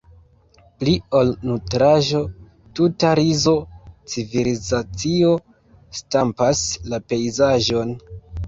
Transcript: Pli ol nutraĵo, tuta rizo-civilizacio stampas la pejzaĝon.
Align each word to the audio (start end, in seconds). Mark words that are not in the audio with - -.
Pli 0.83 0.93
ol 1.19 1.27
nutraĵo, 1.49 2.21
tuta 2.79 3.11
rizo-civilizacio 3.21 5.29
stampas 6.03 6.65
la 6.91 7.03
pejzaĝon. 7.13 7.95